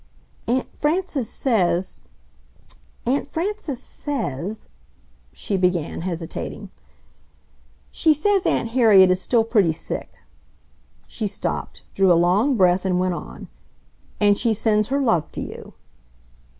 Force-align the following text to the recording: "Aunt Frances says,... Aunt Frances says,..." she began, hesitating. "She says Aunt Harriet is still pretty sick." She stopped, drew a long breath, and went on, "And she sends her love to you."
"Aunt 0.47 0.67
Frances 0.75 1.29
says,... 1.29 1.99
Aunt 3.05 3.27
Frances 3.27 3.79
says,..." 3.83 4.67
she 5.31 5.57
began, 5.57 6.01
hesitating. 6.01 6.71
"She 7.91 8.11
says 8.11 8.47
Aunt 8.47 8.69
Harriet 8.69 9.11
is 9.11 9.21
still 9.21 9.43
pretty 9.43 9.73
sick." 9.73 10.09
She 11.05 11.27
stopped, 11.27 11.83
drew 11.93 12.11
a 12.11 12.17
long 12.17 12.57
breath, 12.57 12.83
and 12.83 12.99
went 12.99 13.13
on, 13.13 13.47
"And 14.19 14.39
she 14.39 14.55
sends 14.55 14.87
her 14.87 14.99
love 14.99 15.31
to 15.33 15.41
you." 15.41 15.75